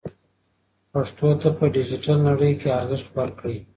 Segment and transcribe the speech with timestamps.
[0.91, 3.57] پښتو ته په ډیجیټل نړۍ کې ارزښت ورکړئ.